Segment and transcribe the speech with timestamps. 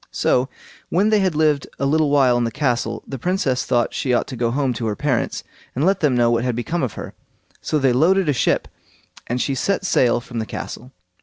[0.09, 0.49] So,
[0.89, 4.25] when they had lived a little while in the castle, the Princess thought she ought
[4.29, 5.43] to go home to her parents,
[5.75, 7.13] and let them know what had become of her;
[7.61, 8.67] so they loaded a ship,
[9.27, 10.91] and she set sail from the castle.